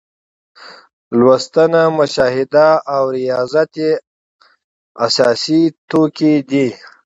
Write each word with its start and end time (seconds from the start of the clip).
لوستنه، 1.17 1.83
مشاهده 1.97 2.67
او 2.93 3.01
ریاضت 3.17 3.71
یې 3.83 3.91
اساسي 5.05 5.61
توکي 5.89 6.33
دي. 6.49 6.67